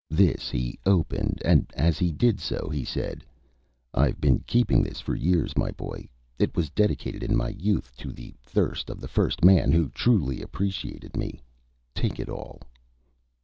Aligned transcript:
This 0.09 0.49
he 0.49 0.79
opened, 0.83 1.43
and 1.45 1.67
as 1.75 1.99
he 1.99 2.11
did 2.11 2.39
so 2.39 2.69
he 2.69 2.83
said, 2.83 3.23
"I've 3.93 4.19
been 4.19 4.39
keeping 4.47 4.81
this 4.81 4.99
for 4.99 5.13
years, 5.13 5.55
my 5.55 5.69
boy. 5.69 6.09
It 6.39 6.55
was 6.55 6.71
dedicated 6.71 7.21
in 7.21 7.37
my 7.37 7.49
youth 7.49 7.93
to 7.97 8.11
the 8.11 8.33
thirst 8.41 8.89
of 8.89 8.99
the 8.99 9.07
first 9.07 9.45
man 9.45 9.71
who 9.71 9.89
truly 9.89 10.41
appreciated 10.41 11.15
me. 11.15 11.43
Take 11.93 12.19
it 12.19 12.29
all." 12.29 12.63